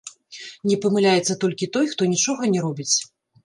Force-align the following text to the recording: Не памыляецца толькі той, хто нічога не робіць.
Не 0.69 0.77
памыляецца 0.85 1.37
толькі 1.45 1.69
той, 1.77 1.85
хто 1.95 2.11
нічога 2.17 2.53
не 2.57 2.69
робіць. 2.69 2.93